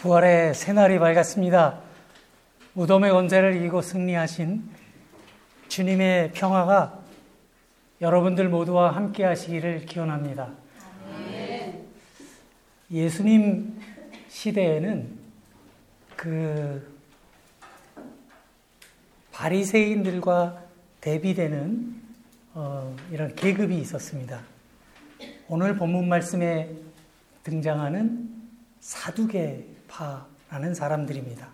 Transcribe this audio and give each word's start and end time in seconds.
부활의 0.00 0.54
새날이 0.54 0.98
밝았습니다. 0.98 1.78
무덤의 2.72 3.10
권세를 3.10 3.56
이기고 3.56 3.82
승리하신 3.82 4.66
주님의 5.68 6.32
평화가 6.32 6.98
여러분들 8.00 8.48
모두와 8.48 8.96
함께 8.96 9.24
하시기를 9.24 9.84
기원합니다. 9.84 10.54
예수님 12.90 13.78
시대에는 14.28 15.18
그 16.16 16.98
바리새인들과 19.32 20.62
대비되는 21.02 22.00
어, 22.54 22.96
이런 23.12 23.34
계급이 23.34 23.76
있었습니다. 23.76 24.40
오늘 25.46 25.76
본문 25.76 26.08
말씀에 26.08 26.70
등장하는 27.44 28.30
사두개 28.80 29.69
파라는 29.90 30.74
사람들입니다. 30.74 31.48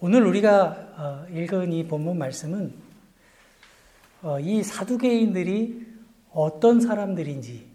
오늘 0.00 0.24
우리가 0.26 0.66
어, 0.96 1.26
읽은 1.30 1.72
이 1.72 1.86
본문 1.86 2.18
말씀은 2.18 2.74
어, 4.22 4.40
이 4.40 4.62
사두개인들이 4.62 5.86
어떤 6.32 6.80
사람들인지 6.80 7.66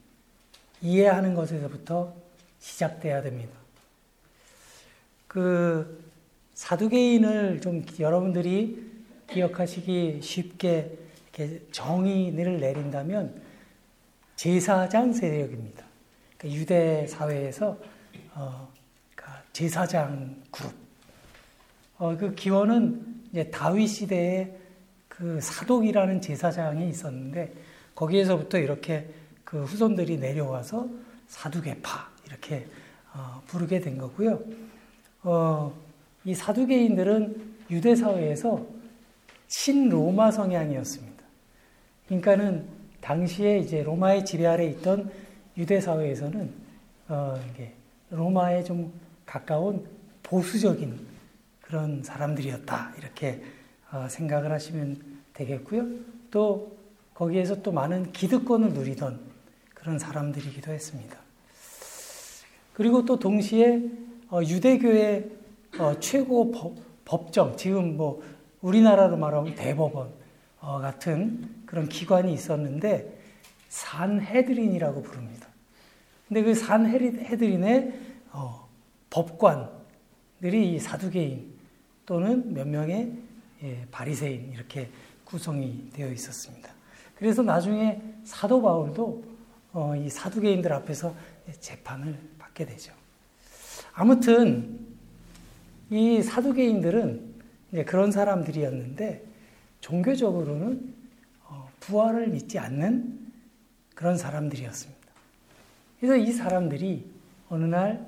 이해하는 0.81 1.33
것에서부터 1.33 2.13
시작돼야 2.59 3.21
됩니다. 3.21 3.53
그 5.27 6.03
사두개인을 6.53 7.61
좀 7.61 7.85
여러분들이 7.99 8.91
기억하시기 9.27 10.19
쉽게 10.21 10.97
정의를 11.71 12.59
내린다면 12.59 13.41
제사장 14.35 15.13
세력입니다. 15.13 15.85
그러니까 16.37 16.59
유대 16.59 17.07
사회에서 17.07 17.77
어, 18.33 18.71
그러니까 19.15 19.43
제사장 19.53 20.35
그룹. 20.51 20.71
어, 21.97 22.17
그 22.17 22.33
기원은 22.33 23.21
이제 23.31 23.49
다윗 23.49 23.87
시대에 23.87 24.51
그 25.07 25.39
사독이라는 25.41 26.21
제사장이 26.21 26.89
있었는데 26.89 27.53
거기에서부터 27.95 28.57
이렇게 28.57 29.07
그 29.43 29.63
후손들이 29.63 30.17
내려와서 30.17 30.87
사두개파 31.27 32.09
이렇게 32.27 32.65
어, 33.13 33.41
부르게 33.47 33.79
된 33.79 33.97
거고요. 33.97 34.41
어, 35.23 35.73
이 36.25 36.33
사두개인들은 36.33 37.51
유대 37.69 37.95
사회에서 37.95 38.65
친로마 39.47 40.31
성향이었습니다. 40.31 41.23
그러니까는 42.05 42.65
당시에 43.01 43.59
이제 43.59 43.83
로마의 43.83 44.25
지배 44.25 44.45
아래 44.45 44.65
있던 44.67 45.11
유대 45.57 45.81
사회에서는 45.81 46.53
어, 47.09 47.39
이게 47.51 47.73
로마에 48.11 48.63
좀 48.63 48.93
가까운 49.25 49.87
보수적인 50.23 51.07
그런 51.61 52.03
사람들이었다 52.03 52.93
이렇게 52.97 53.41
어, 53.91 54.07
생각을 54.09 54.51
하시면 54.51 55.01
되겠고요. 55.33 55.87
또 56.29 56.77
거기에서 57.13 57.61
또 57.61 57.71
많은 57.71 58.11
기득권을 58.11 58.73
누리던 58.73 59.19
그런 59.73 59.97
사람들이기도 59.97 60.71
했습니다. 60.71 61.17
그리고 62.73 63.05
또 63.05 63.19
동시에 63.19 63.81
어, 64.29 64.41
유대교의 64.41 65.29
어, 65.79 65.99
최고 65.99 66.51
법, 66.51 66.75
법정 67.05 67.55
지금 67.57 67.97
뭐 67.97 68.21
우리나라로 68.61 69.17
말하면 69.17 69.55
대법원 69.55 70.11
어, 70.59 70.79
같은 70.79 71.63
그런 71.65 71.89
기관이 71.89 72.33
있었는데 72.33 73.19
산헤드린이라고 73.69 75.01
부릅니다. 75.01 75.50
근데 76.31 76.43
그 76.43 76.55
산 76.55 76.85
헤드린의 76.85 77.93
어, 78.31 78.69
법관들이 79.09 80.79
사두개인 80.79 81.51
또는 82.05 82.53
몇 82.53 82.65
명의 82.69 83.11
예, 83.61 83.85
바리새인 83.91 84.53
이렇게 84.53 84.89
구성이 85.25 85.89
되어 85.91 86.09
있었습니다. 86.09 86.69
그래서 87.15 87.43
나중에 87.43 88.01
사도 88.23 88.61
바울도 88.61 89.25
어, 89.73 89.93
이 89.97 90.09
사두개인들 90.09 90.71
앞에서 90.71 91.13
재판을 91.59 92.17
받게 92.39 92.65
되죠. 92.65 92.93
아무튼 93.91 94.87
이 95.89 96.21
사두개인들은 96.21 97.41
그런 97.85 98.13
사람들이었는데 98.13 99.25
종교적으로는 99.81 100.93
어, 101.43 101.69
부활을 101.81 102.29
믿지 102.29 102.57
않는 102.57 103.19
그런 103.95 104.17
사람들이었습니다. 104.17 105.00
그래서 106.01 106.17
이 106.17 106.31
사람들이 106.31 107.05
어느 107.47 107.65
날 107.65 108.03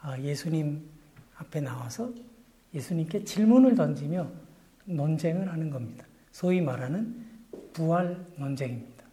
아, 0.00 0.18
예수님 0.18 0.82
앞에 1.36 1.60
나와서 1.60 2.10
예수님께 2.72 3.24
질문을 3.24 3.74
던지며 3.74 4.26
논쟁을 4.86 5.52
하는 5.52 5.68
겁니다. 5.68 6.06
소위 6.32 6.62
말하는 6.62 7.22
부활 7.74 8.24
논쟁입니다. 8.36 9.04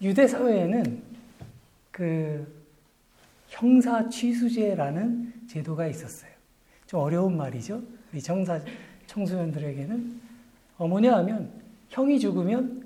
유대 0.00 0.26
사회에는 0.26 1.02
그 1.90 2.62
형사 3.48 4.08
취수제라는 4.08 5.46
제도가 5.46 5.86
있었어요. 5.88 6.30
좀 6.86 7.00
어려운 7.00 7.36
말이죠. 7.36 7.82
우리 8.10 8.22
정사, 8.22 8.58
청소년들에게는 9.08 10.20
어, 10.78 10.88
뭐냐 10.88 11.14
하면 11.18 11.52
형이 11.90 12.18
죽으면 12.18 12.82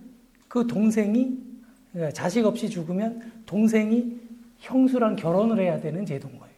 그 0.48 0.66
동생이 0.66 1.45
그러니까 1.96 2.12
자식 2.12 2.44
없이 2.44 2.68
죽으면 2.68 3.32
동생이 3.46 4.20
형수랑 4.58 5.16
결혼을 5.16 5.58
해야 5.60 5.80
되는 5.80 6.04
제도인 6.04 6.38
거예요. 6.38 6.54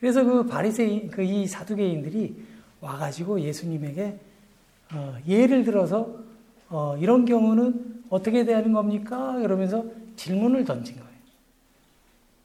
그래서 0.00 0.24
그 0.24 0.44
바리새인 0.46 1.12
그 1.12 1.22
이 1.22 1.46
사두개인들이 1.46 2.34
와가지고 2.80 3.40
예수님에게 3.40 4.18
어, 4.92 5.16
예를 5.28 5.62
들어서 5.62 6.18
어, 6.68 6.96
이런 7.00 7.24
경우는 7.24 8.02
어떻게 8.10 8.44
대하는 8.44 8.72
겁니까? 8.72 9.34
그러면서 9.34 9.84
질문을 10.16 10.64
던진 10.64 10.96
거예요. 10.96 11.08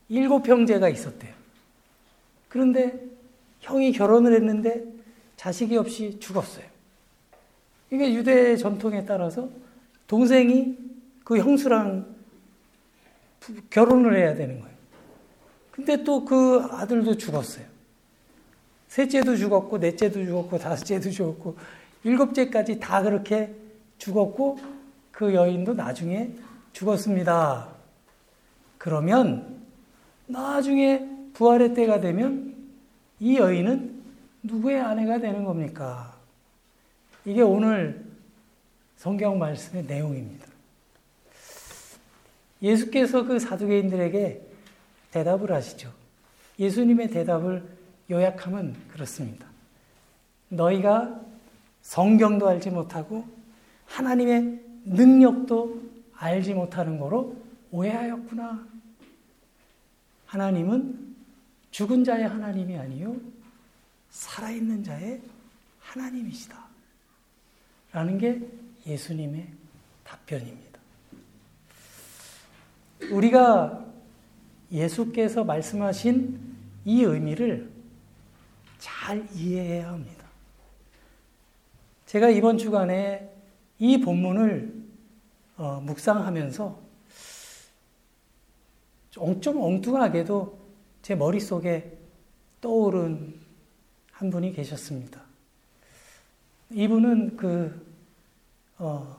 일곱 0.09 0.48
형제가 0.48 0.88
있었대요. 0.88 1.34
그런데 2.48 3.03
형이 3.62 3.92
결혼을 3.94 4.36
했는데 4.36 4.84
자식이 5.36 5.78
없이 5.78 6.19
죽었어요. 6.19 6.66
이게 7.90 8.13
유대 8.13 8.56
전통에 8.56 9.03
따라서 9.03 9.50
동생이 10.08 10.78
그 11.23 11.37
형수랑 11.37 12.15
결혼을 13.69 14.17
해야 14.17 14.35
되는 14.35 14.59
거예요. 14.59 14.75
근데 15.71 16.03
또 16.03 16.25
그 16.25 16.67
아들도 16.71 17.17
죽었어요. 17.17 17.65
셋째도 18.87 19.37
죽었고, 19.37 19.77
넷째도 19.77 20.25
죽었고, 20.25 20.57
다섯째도 20.57 21.11
죽었고, 21.11 21.57
일곱째까지 22.03 22.79
다 22.79 23.01
그렇게 23.01 23.55
죽었고, 23.97 24.59
그 25.11 25.33
여인도 25.33 25.73
나중에 25.73 26.35
죽었습니다. 26.73 27.69
그러면 28.77 29.61
나중에 30.27 31.07
부활의 31.33 31.73
때가 31.73 31.99
되면 32.01 32.55
이 33.19 33.38
여인은 33.38 34.01
누구의 34.43 34.81
아내가 34.81 35.19
되는 35.19 35.43
겁니까? 35.43 36.17
이게 37.23 37.41
오늘 37.41 38.03
성경 38.97 39.38
말씀의 39.38 39.85
내용입니다. 39.85 40.50
예수께서 42.61 43.23
그 43.23 43.39
사두개인들에게 43.39 44.47
대답을 45.11 45.51
하시죠. 45.51 45.91
예수님의 46.59 47.09
대답을 47.09 47.63
요약하면 48.09 48.75
그렇습니다. 48.89 49.47
너희가 50.49 51.19
성경도 51.81 52.47
알지 52.47 52.69
못하고 52.69 53.25
하나님의 53.85 54.61
능력도 54.85 55.81
알지 56.13 56.53
못하는 56.53 57.00
거로 57.00 57.35
오해하였구나. 57.71 58.67
하나님은 60.25 61.15
죽은 61.71 62.03
자의 62.03 62.27
하나님이 62.27 62.77
아니요 62.77 63.15
살아있는 64.12 64.83
자의 64.83 65.21
하나님이시다. 65.80 66.57
라는 67.91 68.18
게 68.18 68.41
예수님의 68.86 69.47
답변입니다. 70.03 70.70
우리가 73.09 73.86
예수께서 74.71 75.44
말씀하신 75.44 76.39
이 76.86 77.03
의미를 77.03 77.71
잘 78.80 79.27
이해해야 79.33 79.89
합니다. 79.89 80.25
제가 82.06 82.30
이번 82.30 82.57
주간에 82.57 83.33
이 83.80 84.00
본문을 84.01 84.81
어, 85.57 85.81
묵상하면서 85.81 86.80
좀 89.12 89.62
엉뚱하게도 89.62 90.59
제 91.01 91.15
머릿속에 91.15 91.98
떠오른 92.62 93.39
한 94.12 94.30
분이 94.30 94.53
계셨습니다. 94.53 95.21
이분은 96.71 97.38
그, 97.38 97.86
어, 98.77 99.18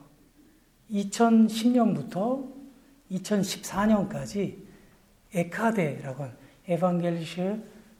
2010년부터 0.90 2.51
2014년까지 3.12 4.56
에카데라고 5.34 6.24
하는 6.24 6.36
에반겔리시 6.68 7.40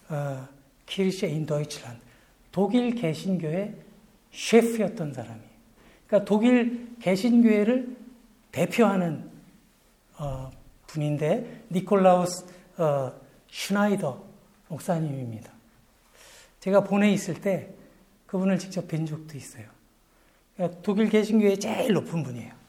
어, 0.09 0.49
키르시에 0.87 1.31
인 1.31 1.47
도이치란 1.47 1.99
독일 2.51 2.95
개신교의 2.95 3.75
셰프였던 4.33 5.15
사람이에요. 5.15 5.53
그러니까 6.07 6.29
독일 6.29 6.89
개신교회를 7.01 7.97
대표하는 8.53 9.31
어, 10.19 10.51
분인데 10.87 11.65
니콜라우스 11.71 12.45
어, 12.77 13.13
슈나이더 13.51 14.23
목사님입니다. 14.69 15.51
제가 16.61 16.85
본에 16.85 17.13
있을 17.13 17.41
때 17.41 17.71
그분을 18.27 18.59
직접 18.59 18.87
뵌 18.89 19.07
적도 19.07 19.37
있어요. 19.37 19.65
그러니까 20.55 20.81
독일 20.83 21.09
개신교의 21.09 21.59
제일 21.59 21.93
높은 21.95 22.23
분이에요. 22.23 22.62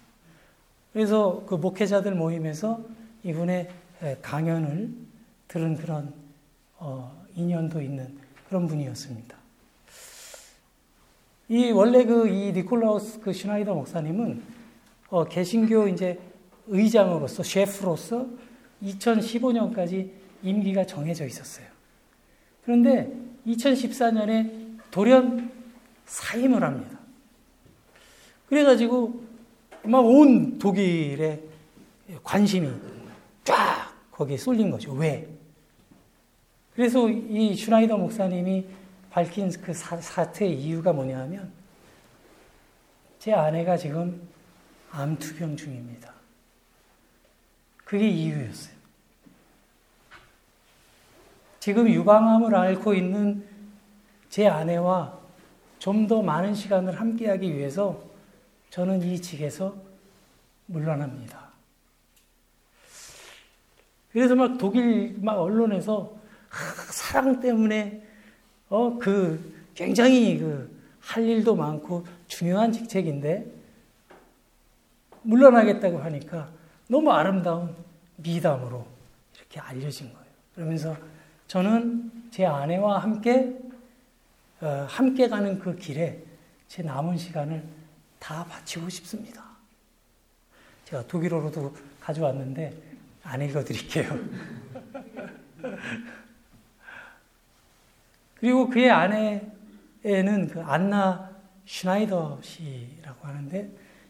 그래서 0.94 1.44
그 1.48 1.56
목회자들 1.56 2.14
모임에서 2.16 2.82
이분의 3.24 3.70
강연을 4.22 4.92
들은 5.48 5.76
그런 5.76 6.14
어, 6.78 7.26
인연도 7.36 7.82
있는 7.82 8.18
그런 8.48 8.68
분이었습니다. 8.68 9.38
이 11.50 11.72
원래 11.72 12.06
그 12.06 12.28
이 12.28 12.52
니콜라우스 12.52 13.20
그 13.20 13.34
슈나이더 13.34 13.74
목사님은 13.74 14.42
어, 15.10 15.26
개신교 15.26 15.88
이제 15.88 16.20
의장으로서 16.68 17.44
셰프로서 17.44 18.28
2015년까지 18.84 20.10
임기가 20.42 20.86
정해져 20.86 21.26
있었어요. 21.26 21.68
그런데 22.66 23.12
2014년에 23.46 24.80
돌연 24.92 25.52
사임을 26.06 26.64
합니다. 26.64 27.00
그래가지고 28.48 29.10
막 29.10 29.23
온 29.86 30.58
독일의 30.58 31.42
관심이 32.24 32.70
쫙 33.44 33.94
거기에 34.12 34.38
쏠린 34.38 34.72
거죠. 34.72 34.94
왜? 34.94 35.28
그래서 36.74 37.10
이 37.10 37.56
슈나이더 37.56 37.98
목사님이 37.98 38.66
밝힌 39.10 39.52
그 39.62 39.74
사태의 39.74 40.60
이유가 40.60 40.92
뭐냐 40.94 41.20
하면 41.22 41.52
제 43.20 43.34
아내가 43.34 43.78
지금 43.78 44.28
암투병 44.92 45.56
중입니다. 45.56 46.14
그게 47.86 48.10
이유였어요. 48.10 48.74
지금 51.60 51.88
유방암을 51.90 52.56
앓고 52.56 52.94
있는 52.94 53.46
제 54.30 54.48
아내와 54.48 55.20
좀 55.80 56.08
더 56.08 56.22
많은 56.22 56.56
시간을 56.56 57.00
함께하기 57.00 57.56
위해서 57.58 58.02
저는 58.74 59.04
이 59.04 59.22
직에서 59.22 59.76
물러납니다. 60.66 61.50
그래서 64.12 64.36
막 64.36 64.58
독일 64.58 65.18
막 65.22 65.34
언론에서 65.40 66.16
사랑 66.92 67.40
때문에 67.40 68.02
어 68.70 68.98
그 69.00 69.54
굉장히 69.76 70.38
그 70.40 70.74
할 71.04 71.24
일도 71.24 71.56
많고 71.56 72.06
중요한 72.28 72.72
직책인데 72.72 73.46
물러나겠다고 75.22 76.00
하니까 76.00 76.50
너무 76.88 77.12
아름다운 77.12 77.76
미담으로 78.18 78.86
이렇게 79.38 79.60
알려진 79.60 80.12
거예요. 80.14 80.26
그러면서 80.56 80.96
저는 81.48 82.30
제 82.32 82.46
아내와 82.46 83.00
함께 83.00 83.60
어, 84.62 84.86
함께 84.88 85.28
가는 85.28 85.60
그 85.60 85.76
길에 85.76 86.24
제 86.68 86.82
남은 86.82 87.18
시간을 87.18 87.64
다 88.24 88.46
바치고 88.46 88.88
싶습니다. 88.88 89.44
제가 90.86 91.06
독일어로도 91.08 91.76
가져왔는데 92.00 92.72
안 93.22 93.42
읽어드릴게요. 93.42 94.18
그리고 98.36 98.70
그의 98.70 98.90
아내에는 98.90 100.48
그 100.48 100.62
안나 100.62 101.32
슈나이더 101.66 102.40
씨라고 102.42 103.28
하는데 103.28 103.70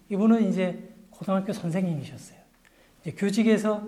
이분은 0.10 0.48
이제 0.48 0.94
고등학교 1.10 1.52
선생님이셨어요. 1.52 2.38
이제 3.02 3.14
교직에서 3.14 3.88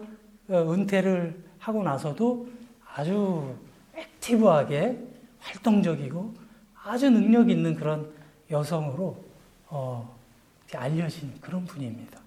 어, 0.49 0.73
은퇴를 0.73 1.39
하고 1.59 1.83
나서도 1.83 2.49
아주 2.95 3.55
액티브하게 3.93 4.97
활동적이고 5.37 6.33
아주 6.83 7.11
능력 7.11 7.51
있는 7.51 7.75
그런 7.75 8.11
여성으로 8.49 9.23
어, 9.67 10.14
알려진 10.75 11.33
그런 11.41 11.65
분입니다. 11.65 12.19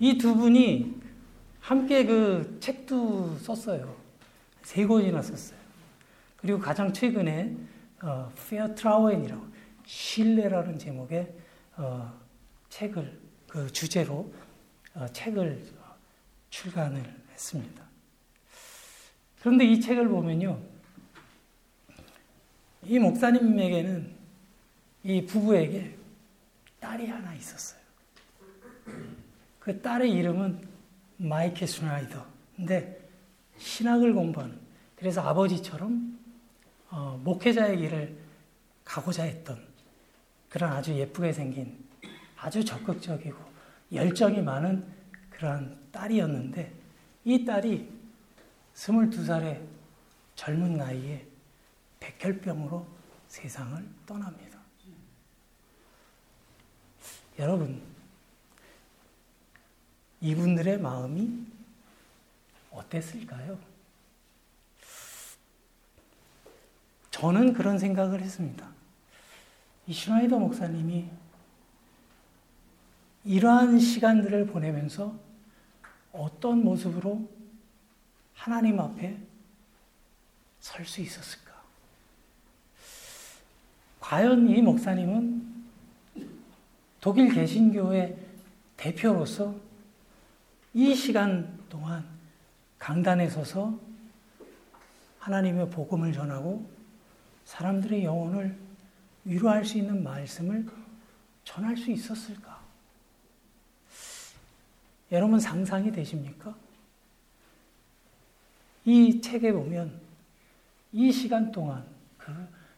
이 0.00 0.18
두 0.18 0.34
분이 0.36 1.00
함께 1.60 2.04
그 2.04 2.58
책도 2.60 3.38
썼어요. 3.38 3.96
세 4.62 4.86
권이나 4.86 5.22
썼어요. 5.22 5.58
그리고 6.36 6.58
가장 6.58 6.92
최근에 6.92 7.56
어, 8.02 8.30
페어 8.48 8.74
트라우엔이라고 8.74 9.46
신뢰라는 9.86 10.78
제목의 10.78 11.34
어, 11.76 12.12
책을 12.68 13.18
그 13.48 13.72
주제로 13.72 14.32
어, 14.94 15.06
책을 15.08 15.64
출간을 16.50 17.02
했습니다. 17.32 17.82
그런데 19.40 19.64
이 19.64 19.80
책을 19.80 20.08
보면요, 20.08 20.60
이 22.84 22.98
목사님에게는 22.98 24.14
이 25.04 25.26
부부에게 25.26 25.96
딸이 26.84 27.08
하나 27.08 27.34
있었어요. 27.34 27.80
그 29.58 29.80
딸의 29.80 30.12
이름은 30.12 30.68
마이케 31.16 31.66
스나이더. 31.66 32.26
근데 32.56 33.08
신학을 33.56 34.12
공부하는, 34.12 34.60
그래서 34.94 35.22
아버지처럼 35.22 36.18
어, 36.90 37.18
목회자의 37.24 37.78
길을 37.78 38.18
가고자 38.84 39.22
했던 39.24 39.66
그런 40.50 40.72
아주 40.72 40.92
예쁘게 40.92 41.32
생긴 41.32 41.82
아주 42.36 42.62
적극적이고 42.62 43.38
열정이 43.90 44.42
많은 44.42 44.86
그러한 45.30 45.88
딸이었는데 45.90 46.70
이 47.24 47.44
딸이 47.46 47.90
22살의 48.74 49.62
젊은 50.36 50.76
나이에 50.76 51.26
백혈병으로 52.00 52.86
세상을 53.28 53.82
떠납니다. 54.04 54.53
여러분, 57.38 57.82
이분들의 60.20 60.78
마음이 60.78 61.46
어땠을까요? 62.70 63.58
저는 67.10 67.52
그런 67.52 67.78
생각을 67.78 68.20
했습니다. 68.22 68.68
이 69.86 69.92
슈나이더 69.92 70.38
목사님이 70.38 71.08
이러한 73.24 73.78
시간들을 73.78 74.46
보내면서 74.46 75.14
어떤 76.12 76.62
모습으로 76.62 77.28
하나님 78.34 78.78
앞에 78.80 79.18
설 80.60 80.86
수 80.86 81.00
있었을까? 81.00 81.52
과연 84.00 84.48
이 84.48 84.62
목사님은 84.62 85.43
독일 87.04 87.34
개신교의 87.34 88.16
대표로서 88.78 89.54
이 90.72 90.94
시간 90.94 91.62
동안 91.68 92.02
강단에 92.78 93.28
서서 93.28 93.78
하나님의 95.18 95.68
복음을 95.68 96.14
전하고 96.14 96.66
사람들의 97.44 98.04
영혼을 98.04 98.56
위로할 99.26 99.66
수 99.66 99.76
있는 99.76 100.02
말씀을 100.02 100.66
전할 101.44 101.76
수 101.76 101.90
있었을까? 101.90 102.58
여러분 105.12 105.38
상상이 105.38 105.92
되십니까? 105.92 106.54
이 108.86 109.20
책에 109.20 109.52
보면 109.52 110.00
이 110.90 111.12
시간 111.12 111.52
동안 111.52 111.84
그, 112.16 112.32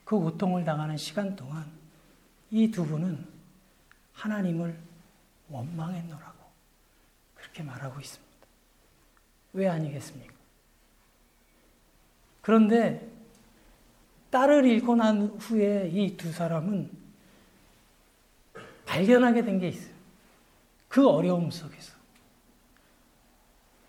그 0.05 0.19
고통을 0.19 0.65
당하는 0.65 0.97
시간 0.97 1.37
동안 1.37 1.65
이 2.51 2.69
두 2.69 2.85
분은 2.85 3.36
하나님을 4.17 4.79
원망했노라고 5.51 6.39
그렇게 7.35 7.63
말하고 7.63 8.01
있습니다. 8.01 8.27
왜 9.53 9.69
아니겠습니까? 9.69 10.35
그런데 12.43 13.11
딸을 14.31 14.65
잃고 14.67 14.97
난 14.97 15.27
후에 15.39 15.89
이 15.93 16.17
두 16.17 16.33
사람은 16.33 16.91
발견하게 18.87 19.45
된 19.45 19.59
게 19.61 19.69
있어요. 19.69 19.95
그 20.89 21.09
어려움 21.09 21.51
속에서. 21.51 21.95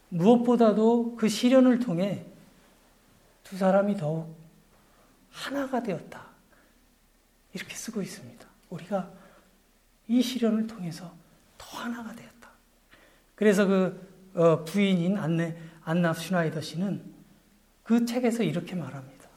무엇보다도 0.09 1.15
그 1.15 1.27
시련을 1.29 1.79
통해 1.79 2.25
두 3.43 3.57
사람이 3.57 3.95
더욱 3.97 4.35
하나가 5.31 5.81
되었다. 5.83 6.25
이렇게 7.53 7.75
쓰고 7.75 8.01
있습니다. 8.01 8.45
우리가 8.69 9.11
이 10.07 10.21
시련을 10.21 10.67
통해서 10.67 11.13
더 11.57 11.77
하나가 11.77 12.13
되었다. 12.13 12.49
그래서 13.35 13.65
그 13.65 14.07
어, 14.33 14.63
부인인 14.63 15.17
안내 15.17 15.57
안나 15.83 16.13
슈나이더 16.13 16.61
씨는 16.61 17.01
그 17.83 18.05
책에서 18.05 18.43
이렇게 18.43 18.75
말합니다. 18.75 19.27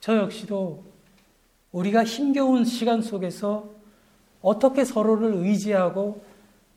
저 0.00 0.16
역시도 0.16 0.84
우리가 1.72 2.04
힘겨운 2.04 2.64
시간 2.64 3.02
속에서 3.02 3.70
어떻게 4.40 4.84
서로를 4.84 5.34
의지하고 5.34 6.24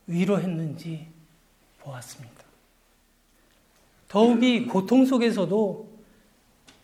위로했는지 0.08 1.08
보았습니다. 1.80 2.42
더욱이 4.08 4.66
고통 4.66 5.06
속에서도 5.06 5.90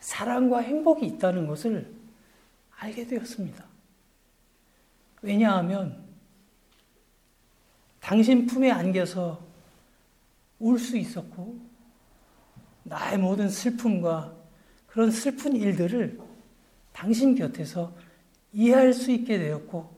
사랑과 0.00 0.60
행복이 0.60 1.04
있다는 1.04 1.46
것을 1.46 1.92
알게 2.76 3.06
되었습니다. 3.06 3.64
왜냐하면 5.22 6.04
당신 8.00 8.46
품에 8.46 8.70
안겨서 8.70 9.46
울 10.60 10.78
수 10.78 10.96
있었고 10.96 11.58
나의 12.84 13.18
모든 13.18 13.48
슬픔과 13.48 14.34
그런 14.86 15.10
슬픈 15.10 15.54
일들을 15.54 16.18
당신 16.92 17.34
곁에서 17.34 17.94
이해할 18.52 18.92
수 18.92 19.10
있게 19.12 19.38
되었고 19.38 19.96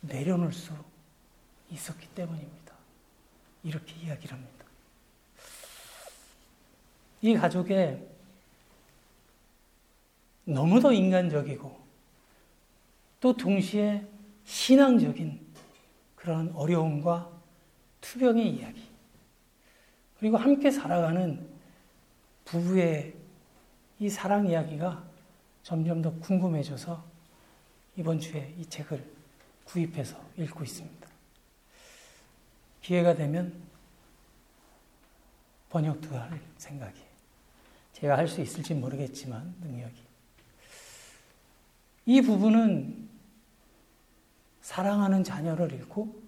내려놓을 0.00 0.52
수 0.52 0.72
있었기 1.70 2.08
때문입니다. 2.14 2.72
이렇게 3.64 3.94
이야기를 3.96 4.34
합니다. 4.34 4.64
이 7.20 7.34
가족의 7.34 8.08
너무도 10.44 10.92
인간적이고 10.92 11.80
또 13.20 13.36
동시에 13.36 14.06
신앙적인 14.44 15.40
그런 16.16 16.52
어려움과 16.54 17.30
투병의 18.00 18.48
이야기. 18.50 18.82
그리고 20.18 20.36
함께 20.36 20.70
살아가는 20.70 21.48
부부의 22.44 23.14
이 23.98 24.08
사랑 24.08 24.46
이야기가 24.46 25.04
점점 25.62 26.02
더 26.02 26.12
궁금해져서 26.20 27.04
이번 27.96 28.18
주에 28.20 28.54
이 28.58 28.66
책을 28.66 29.04
구입해서 29.64 30.20
읽고 30.36 30.64
있습니다. 30.64 31.08
기회가 32.80 33.14
되면 33.14 33.62
번역도 35.70 36.16
할 36.16 36.40
생각이. 36.58 37.00
제가 37.94 38.18
할 38.18 38.26
수 38.26 38.40
있을지 38.40 38.74
모르겠지만, 38.74 39.54
능력이. 39.60 40.02
이 42.06 42.20
부분은 42.20 43.08
사랑하는 44.62 45.22
자녀를 45.22 45.72
잃고 45.72 46.22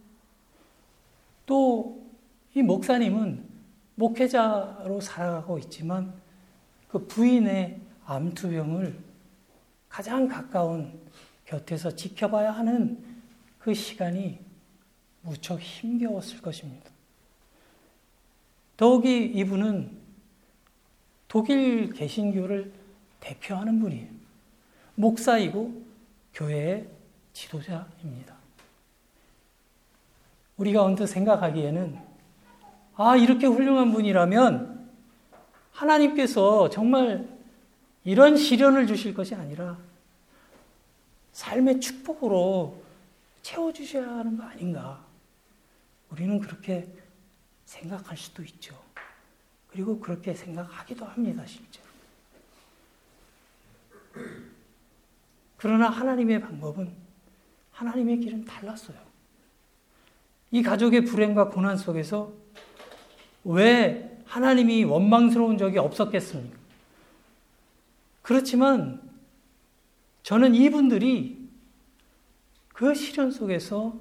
또 1.47 2.05
이 2.55 2.63
목사님은 2.63 3.45
목회자로 3.97 5.01
살아가고 5.01 5.59
있지만 5.59 6.15
그 6.89 7.05
부인의 7.07 7.81
암투병을 8.07 8.97
가장 9.89 10.29
가까운 10.29 11.01
곁에서 11.45 11.95
지켜봐야 11.95 12.53
하는 12.53 13.05
그 13.59 13.75
시간이 13.75 14.39
무척 15.23 15.61
힘겨웠을 15.61 16.41
것입니다. 16.43 16.91
더욱이 18.77 19.25
이분은 19.25 19.99
독일 21.27 21.93
개신교를 21.93 22.73
대표하는 23.19 23.81
분이에요. 23.81 24.09
목사이고 24.95 25.83
교회의 26.35 26.87
지도자입니다. 27.35 28.35
우리가 30.57 30.83
언뜻 30.83 31.07
생각하기에는 31.07 31.99
아, 32.97 33.17
이렇게 33.17 33.47
훌륭한 33.47 33.93
분이라면 33.93 34.89
하나님께서 35.73 36.71
정말 36.71 37.29
이런 38.05 38.37
시련을 38.37 38.87
주실 38.87 39.13
것이 39.13 39.35
아니라 39.35 39.77
삶의 41.33 41.81
축복으로 41.81 42.81
채워주셔야 43.43 44.07
하는 44.07 44.37
거 44.37 44.45
아닌가. 44.45 45.05
우리는 46.11 46.39
그렇게 46.39 46.87
생각할 47.65 48.17
수도 48.17 48.45
있죠. 48.45 48.81
그리고 49.73 49.99
그렇게 49.99 50.33
생각하기도 50.33 51.05
합니다, 51.05 51.45
실제로. 51.45 51.85
그러나 55.57 55.91
하나님의 55.91 56.41
방법은 56.41 57.04
하나님의 57.75 58.21
길은 58.21 58.45
달랐어요. 58.45 58.97
이 60.51 60.63
가족의 60.63 61.05
불행과 61.05 61.49
고난 61.49 61.77
속에서 61.77 62.33
왜 63.45 64.19
하나님이 64.27 64.85
원망스러운 64.85 65.59
적이 65.59 65.79
없었겠습니까? 65.79 66.57
그렇지만 68.23 69.03
저는 70.23 70.55
이분들이 70.55 71.47
그 72.73 72.95
시련 72.95 73.31
속에서 73.31 73.99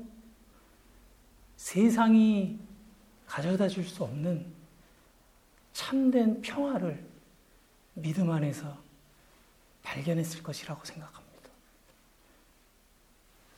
세상이 1.57 2.59
가져다 3.27 3.67
줄 3.67 3.83
수 3.83 4.03
없는 4.03 4.45
참된 5.73 6.41
평화를 6.41 7.03
믿음 7.95 8.29
안에서 8.29 8.77
발견했을 9.81 10.43
것이라고 10.43 10.85
생각합니다. 10.85 11.22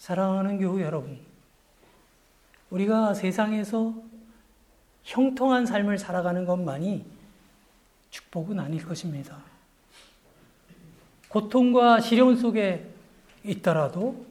사랑하는 0.05 0.59
교우 0.59 0.81
여러분, 0.81 1.19
우리가 2.69 3.15
세상에서 3.15 3.95
형통한 5.03 5.65
삶을 5.65 5.97
살아가는 5.97 6.45
것만이 6.45 7.03
축복은 8.11 8.59
아닐 8.59 8.85
것입니다. 8.85 9.39
고통과 11.27 11.99
시련 12.01 12.37
속에 12.37 12.87
있더라도 13.45 14.27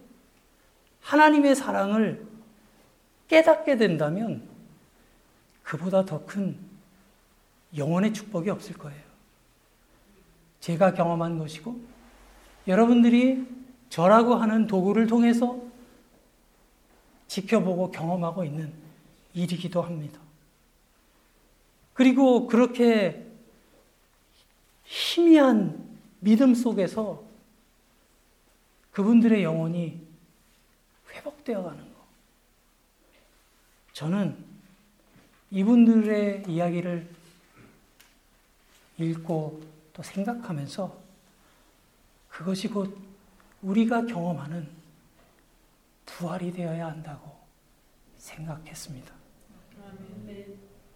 하나님의 1.00 1.56
사랑을 1.56 2.24
깨닫게 3.26 3.76
된다면 3.76 4.48
그보다 5.64 6.04
더 6.04 6.24
큰 6.24 6.56
영원의 7.76 8.14
축복이 8.14 8.48
없을 8.48 8.78
거예요. 8.78 9.02
제가 10.60 10.94
경험한 10.94 11.40
것이고 11.40 11.80
여러분들이 12.68 13.63
저라고 13.94 14.34
하는 14.34 14.66
도구를 14.66 15.06
통해서 15.06 15.56
지켜보고 17.28 17.92
경험하고 17.92 18.42
있는 18.42 18.72
일이기도 19.34 19.82
합니다. 19.82 20.18
그리고 21.92 22.48
그렇게 22.48 23.24
희미한 24.82 25.96
믿음 26.18 26.56
속에서 26.56 27.22
그분들의 28.90 29.44
영혼이 29.44 30.00
회복되어 31.12 31.62
가는 31.62 31.78
것. 31.78 32.00
저는 33.92 34.36
이분들의 35.52 36.46
이야기를 36.48 37.08
읽고 38.98 39.62
또 39.92 40.02
생각하면서 40.02 40.98
그것이 42.28 42.66
곧 42.66 43.03
우리가 43.64 44.04
경험하는 44.04 44.68
부활이 46.04 46.52
되어야 46.52 46.86
한다고 46.86 47.34
생각했습니다. 48.18 49.12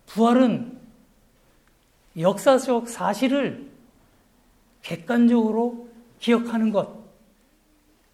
부활은 0.06 0.78
역사적 2.16 2.88
사실을 2.88 3.70
객관적으로 4.82 5.88
기억하는 6.18 6.70
것, 6.70 7.04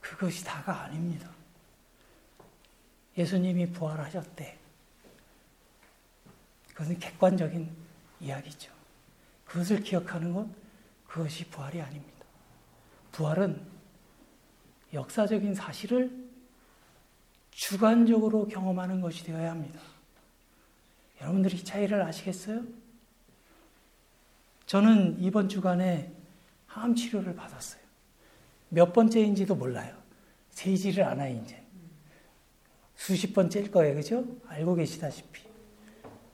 그것이 0.00 0.44
다가 0.44 0.82
아닙니다. 0.82 1.30
예수님이 3.16 3.70
부활하셨대. 3.72 4.58
그것은 6.68 6.98
객관적인 6.98 7.70
이야기죠. 8.20 8.72
그것을 9.44 9.82
기억하는 9.82 10.32
것, 10.32 10.48
그것이 11.06 11.44
부활이 11.48 11.80
아닙니다. 11.80 12.24
부활은 13.12 13.73
역사적인 14.94 15.54
사실을 15.54 16.10
주관적으로 17.50 18.46
경험하는 18.46 19.00
것이 19.00 19.24
되어야 19.24 19.50
합니다. 19.50 19.80
여러분들이 21.20 21.62
차이를 21.62 22.02
아시겠어요? 22.02 22.62
저는 24.66 25.20
이번 25.20 25.48
주간에 25.48 26.12
항암 26.66 26.94
치료를 26.94 27.34
받았어요. 27.36 27.82
몇 28.70 28.92
번째인지도 28.92 29.54
몰라요. 29.54 29.96
세지를 30.50 31.04
않아요, 31.04 31.40
이제. 31.42 31.62
수십 32.96 33.32
번째일 33.34 33.70
거예요, 33.70 33.94
그죠? 33.94 34.24
알고 34.46 34.74
계시다시피. 34.74 35.42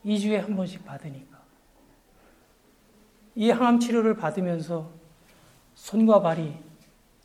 2주에 0.05 0.37
한 0.37 0.57
번씩 0.57 0.85
받으니까. 0.85 1.41
이 3.35 3.51
항암 3.51 3.81
치료를 3.81 4.17
받으면서 4.17 4.91
손과 5.75 6.21
발이 6.21 6.55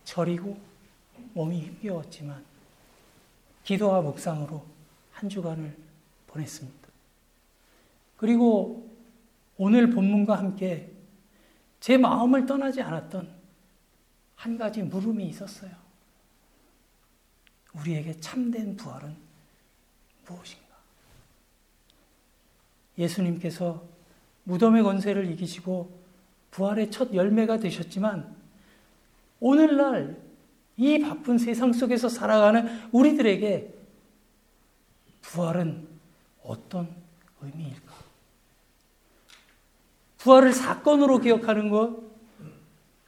저리고 0.03 0.57
몸이 1.33 1.61
힘겨웠지만 1.61 2.43
기도와 3.63 4.01
묵상으로 4.01 4.65
한 5.11 5.29
주간을 5.29 5.75
보냈습니다. 6.27 6.87
그리고 8.17 8.89
오늘 9.57 9.89
본문과 9.89 10.37
함께 10.37 10.91
제 11.79 11.97
마음을 11.97 12.45
떠나지 12.45 12.81
않았던 12.81 13.33
한 14.35 14.57
가지 14.57 14.83
물음이 14.83 15.27
있었어요. 15.27 15.71
우리에게 17.73 18.19
참된 18.19 18.75
부활은 18.75 19.15
무엇인가? 20.27 20.65
예수님께서 22.97 23.83
무덤의 24.45 24.83
권세를 24.83 25.29
이기시고 25.31 26.05
부활의 26.51 26.91
첫 26.91 27.13
열매가 27.13 27.59
되셨지만 27.59 28.35
오늘날 29.39 30.24
이 30.77 30.99
바쁜 30.99 31.37
세상 31.37 31.71
속에서 31.71 32.09
살아가는 32.09 32.89
우리들에게 32.91 33.73
부활은 35.21 35.87
어떤 36.43 36.95
의미일까? 37.41 37.93
부활을 40.17 40.53
사건으로 40.53 41.19
기억하는 41.19 41.69
것, 41.69 42.03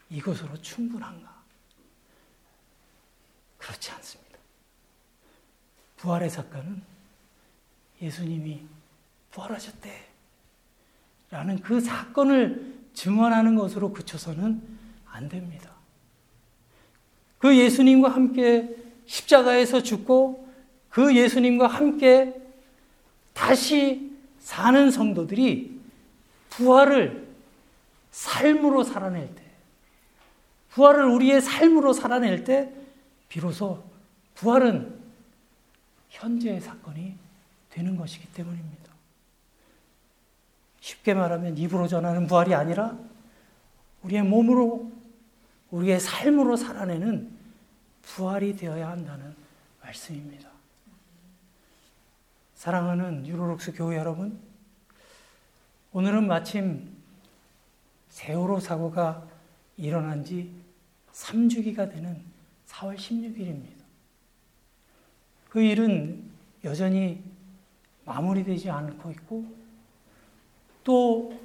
이것으로 0.09 0.61
충분한가? 0.61 1.35
그렇지 3.57 3.91
않습니다. 3.91 4.37
부활의 5.97 6.29
사건은 6.29 6.81
예수님이 8.01 8.65
부활하셨대. 9.31 10.07
라는 11.29 11.59
그 11.59 11.81
사건을 11.81 12.87
증언하는 12.93 13.55
것으로 13.55 13.91
그쳐서는 13.91 14.77
안 15.07 15.27
됩니다. 15.27 15.76
그 17.37 17.55
예수님과 17.55 18.09
함께 18.09 18.75
십자가에서 19.05 19.83
죽고 19.83 20.47
그 20.89 21.15
예수님과 21.15 21.67
함께 21.67 22.33
다시 23.33 24.11
사는 24.39 24.89
성도들이 24.89 25.79
부활을 26.49 27.27
삶으로 28.11 28.83
살아낼 28.83 29.27
때, 29.35 29.43
부활을 30.69 31.05
우리의 31.05 31.41
삶으로 31.41 31.93
살아낼 31.93 32.43
때, 32.43 32.71
비로소 33.29 33.83
부활은 34.35 34.97
현재의 36.09 36.61
사건이 36.61 37.13
되는 37.69 37.95
것이기 37.95 38.27
때문입니다. 38.33 38.91
쉽게 40.79 41.13
말하면 41.13 41.57
입으로 41.57 41.87
전하는 41.87 42.25
부활이 42.25 42.55
아니라 42.55 42.97
우리의 44.03 44.23
몸으로 44.23 44.91
우리의 45.71 45.99
삶으로 45.99 46.55
살아내는 46.55 47.31
부활이 48.01 48.55
되어야 48.55 48.89
한다는 48.89 49.35
말씀입니다. 49.81 50.49
사랑하는 52.55 53.27
유로록스 53.27 53.73
교회 53.73 53.97
여러분, 53.97 54.39
오늘은 55.91 56.27
마침 56.27 56.95
세월호 58.09 58.59
사고가 58.59 59.27
일어난 59.77 60.23
지 60.23 60.51
3주기가 61.11 61.91
되는 61.91 62.21
4월 62.67 62.95
16일입니다. 62.95 63.77
그 65.49 65.61
일은 65.61 66.29
여전히 66.63 67.23
마무리되지 68.05 68.69
않고 68.69 69.11
있고 69.11 69.45
또 70.83 71.39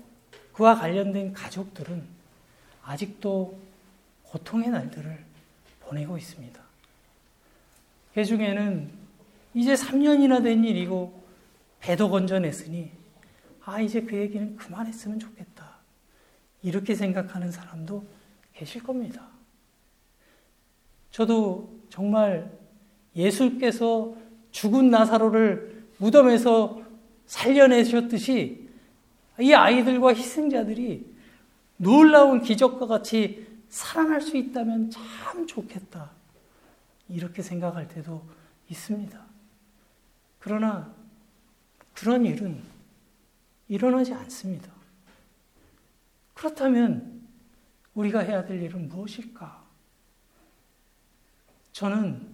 그와 0.52 0.76
관련된 0.76 1.32
가족들은 1.32 2.04
아직도 2.84 3.58
고통의 4.32 4.70
날들을 4.70 5.24
보내고 5.80 6.16
있습니다. 6.16 6.58
그 8.14 8.24
중에는 8.24 8.90
이제 9.52 9.74
3년이나 9.74 10.42
된 10.42 10.64
일이고 10.64 11.22
배도 11.80 12.08
건져냈으니 12.08 12.90
아 13.62 13.80
이제 13.80 14.00
그 14.00 14.16
얘기는 14.16 14.56
그만했으면 14.56 15.18
좋겠다. 15.18 15.76
이렇게 16.62 16.94
생각하는 16.94 17.50
사람도 17.50 18.06
계실 18.54 18.82
겁니다. 18.82 19.28
저도 21.10 21.70
정말 21.90 22.50
예수께서 23.14 24.16
죽은 24.50 24.88
나사로를 24.88 25.84
무덤에서 25.98 26.80
살려내셨듯이 27.26 28.66
이 29.40 29.52
아이들과 29.52 30.14
희생자들이 30.14 31.12
놀라운 31.76 32.40
기적과 32.40 32.86
같이 32.86 33.51
살아날 33.72 34.20
수 34.20 34.36
있다면 34.36 34.90
참 34.90 35.46
좋겠다. 35.46 36.10
이렇게 37.08 37.40
생각할 37.40 37.88
때도 37.88 38.22
있습니다. 38.68 39.18
그러나 40.38 40.94
그런 41.94 42.26
일은 42.26 42.62
일어나지 43.68 44.12
않습니다. 44.12 44.70
그렇다면 46.34 47.26
우리가 47.94 48.20
해야 48.20 48.44
될 48.44 48.62
일은 48.62 48.90
무엇일까? 48.90 49.64
저는 51.72 52.28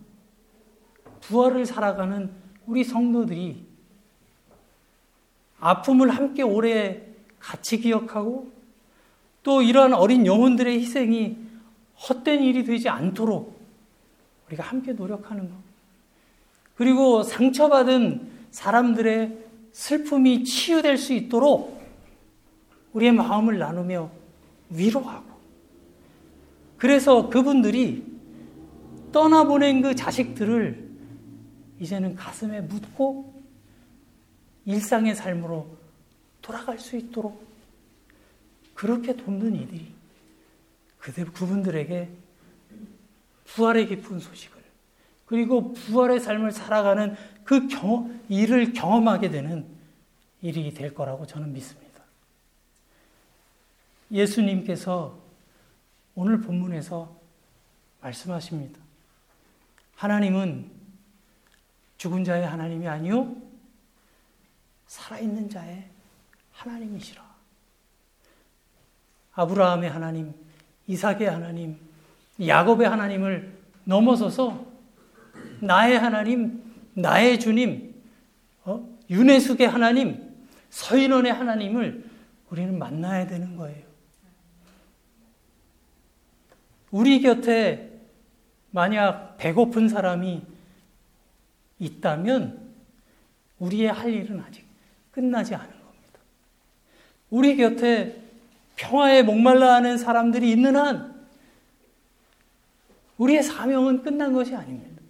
부활을 1.21 1.65
살아가는 1.67 2.33
우리 2.67 2.83
성도들이 2.83 3.65
아픔을 5.61 6.11
함께 6.11 6.43
오래 6.43 7.15
같이 7.39 7.79
기억하고 7.79 8.58
또 9.49 9.63
이러한 9.63 9.95
어린 9.95 10.27
영혼들의 10.27 10.79
희생이 10.79 11.39
헛된 12.07 12.43
일이 12.43 12.65
되지 12.65 12.91
않도록 12.91 13.59
우리가 14.47 14.63
함께 14.63 14.93
노력하는 14.93 15.49
것. 15.49 15.57
그리고 16.75 17.23
상처받은 17.23 18.31
사람들의 18.51 19.39
슬픔이 19.73 20.45
치유될 20.45 20.99
수 20.99 21.15
있도록 21.15 21.83
우리의 22.93 23.13
마음을 23.13 23.57
나누며 23.57 24.11
위로하고 24.69 25.31
그래서 26.77 27.31
그분들이 27.31 28.05
떠나보낸 29.13 29.81
그 29.81 29.95
자식들을 29.95 30.91
이제는 31.81 32.17
가슴에 32.17 32.61
묻고 32.61 33.33
일상의 34.67 35.15
삶으로 35.15 35.69
돌아갈 36.43 36.79
수 36.79 36.99
있도록 36.99 37.48
그렇게 38.79 39.17
돕는 39.17 39.57
이들이 39.57 39.93
그들 41.01 41.33
그분들에게 41.33 42.09
부활의 43.45 43.89
깊은 43.89 44.21
소식을 44.21 44.63
그리고 45.27 45.73
부활의 45.73 46.21
삶을 46.21 46.53
살아가는 46.53 47.17
그 47.43 47.67
경험, 47.67 48.23
일을 48.29 48.73
경험하게 48.73 49.31
되는 49.31 49.67
일이 50.43 50.73
될 50.73 50.95
거라고 50.95 51.27
저는 51.27 51.53
믿습니다. 51.53 52.05
예수님께서 54.13 55.19
오늘 56.15 56.41
본문에서 56.41 57.21
말씀하십니다. 58.01 58.81
하나님은 59.97 60.71
죽은 61.97 62.23
자의 62.23 62.47
하나님이 62.47 62.87
아니요 62.87 63.35
살아있는 64.87 65.51
자의 65.51 65.91
하나님이시라. 66.53 67.28
아브라함의 69.39 69.89
하나님, 69.89 70.35
이삭의 70.89 71.31
하나님, 71.31 71.77
야곱의 72.45 72.89
하나님을 72.89 73.57
넘어서서 73.85 74.67
나의 75.61 75.97
하나님, 75.97 76.61
나의 76.95 77.39
주님, 77.39 77.95
어? 78.65 78.85
윤회숙의 79.09 79.69
하나님, 79.69 80.35
서인원의 80.71 81.33
하나님을 81.33 82.05
우리는 82.51 82.77
만나야 82.77 83.29
되는 83.29 83.57
거예요. 83.57 83.87
우리 86.91 87.21
곁에 87.21 87.93
만약 88.73 89.37
배고픈 89.37 89.89
사람이 89.89 90.43
있다면 91.79 92.73
우리의 93.61 93.93
할 93.93 94.13
일은 94.13 94.41
아직 94.41 94.65
끝나지 95.13 95.55
않은 95.55 95.69
겁니다. 95.69 96.19
우리 97.31 97.57
곁에 97.57 98.28
평화에 98.79 99.25
목말라 99.25 99.75
하는 99.75 99.99
사람들이 99.99 100.51
있는 100.51 100.77
한 100.77 101.19
우리의 103.19 103.43
사명은 103.43 104.03
끝난 104.03 104.33
것이 104.33 104.55
아닙니다. 104.55 105.03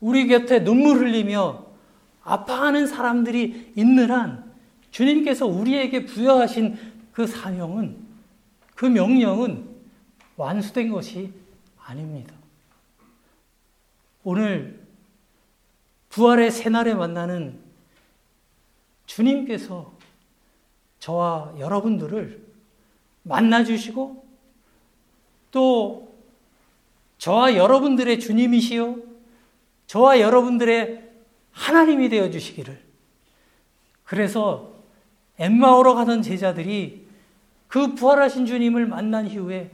우리 0.00 0.28
곁에 0.28 0.62
눈물 0.62 0.98
흘리며 0.98 1.66
아파하는 2.22 2.86
사람들이 2.86 3.72
있는 3.74 4.10
한 4.10 4.52
주님께서 4.90 5.46
우리에게 5.46 6.04
부여하신 6.04 6.78
그 7.12 7.26
사명은 7.26 7.96
그 8.74 8.84
명령은 8.84 9.66
완수된 10.36 10.90
것이 10.90 11.32
아닙니다. 11.82 12.34
오늘 14.22 14.78
부활의 16.10 16.50
새날에 16.50 16.92
만나는 16.92 17.58
주님께서 19.06 19.90
저와 20.98 21.54
여러분들을 21.58 22.47
만나주시고 23.28 24.24
또 25.50 26.08
저와 27.18 27.56
여러분들의 27.56 28.20
주님이시요 28.20 28.96
저와 29.86 30.20
여러분들의 30.20 31.08
하나님이 31.52 32.08
되어 32.08 32.30
주시기를. 32.30 32.80
그래서 34.04 34.72
엠마오로 35.38 35.94
가던 35.94 36.22
제자들이 36.22 37.06
그 37.66 37.94
부활하신 37.94 38.46
주님을 38.46 38.86
만난 38.86 39.26
이후에 39.26 39.70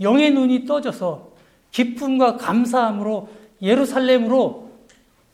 영의 0.00 0.32
눈이 0.32 0.64
떠져서 0.64 1.32
기쁨과 1.70 2.36
감사함으로 2.36 3.28
예루살렘으로 3.60 4.72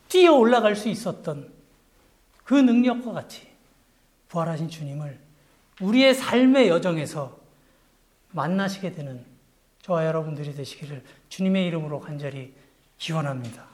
뛰어 0.09 0.35
올라갈 0.35 0.75
수 0.75 0.89
있었던 0.89 1.51
그 2.45 2.55
능력과 2.55 3.13
같이 3.13 3.47
부활하신 4.29 4.69
주님을 4.69 5.19
우리의 5.81 6.15
삶의 6.15 6.69
여정에서 6.69 7.40
만나시게 8.33 8.93
되는 8.93 9.25
저와 9.83 10.07
여러분들이 10.07 10.55
되시기를 10.55 11.03
주님의 11.29 11.67
이름으로 11.67 12.01
간절히 12.01 12.55
기원합니다. 12.99 13.70